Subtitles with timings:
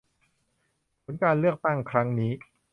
[1.03, 2.31] ผลการเลือกตั้งครั้งนี้